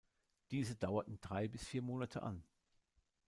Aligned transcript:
Diese 0.49 0.75
dauerten 0.75 1.21
drei 1.21 1.47
bis 1.47 1.63
vier 1.67 1.83
Monate 1.83 2.23
an. 2.23 2.43